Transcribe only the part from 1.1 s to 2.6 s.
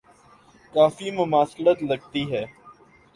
مماثلت لگتی ہے۔